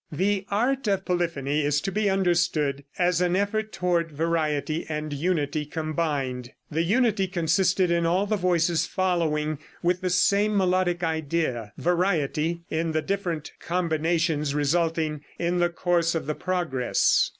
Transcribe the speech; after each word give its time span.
The 0.11 0.47
art 0.49 0.87
of 0.87 1.05
polyphony 1.05 1.61
is 1.61 1.79
to 1.81 1.91
be 1.91 2.09
understood 2.09 2.83
as 2.97 3.21
an 3.21 3.35
effort 3.35 3.71
toward 3.71 4.11
variety 4.11 4.83
and 4.89 5.13
unity 5.13 5.63
combined. 5.63 6.53
The 6.71 6.81
unity 6.81 7.27
consisted 7.27 7.91
in 7.91 8.03
all 8.07 8.25
the 8.25 8.35
voices 8.35 8.87
following 8.87 9.59
with 9.83 10.01
the 10.01 10.09
same 10.09 10.57
melodic 10.57 11.03
idea; 11.03 11.73
variety, 11.77 12.63
in 12.71 12.93
the 12.93 13.03
different 13.03 13.51
combinations 13.59 14.55
resulting 14.55 15.21
in 15.37 15.59
the 15.59 15.69
course 15.69 16.15
of 16.15 16.25
the 16.25 16.33
progress. 16.33 17.29